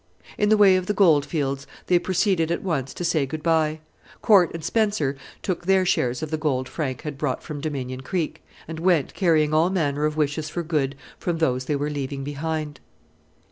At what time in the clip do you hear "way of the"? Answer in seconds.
0.57-0.95